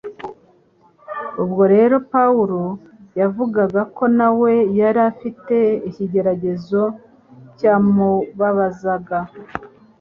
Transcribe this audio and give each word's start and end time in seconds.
ubwo 1.43 1.63
rero 1.75 1.95
pawulo 2.13 2.61
yavugaga 3.19 3.81
ko 3.95 4.03
na 4.17 4.27
we 4.39 4.53
yari 4.79 4.99
afite 5.11 5.55
ikigeragezo 5.89 6.81
cyamubabazaga 7.57 9.17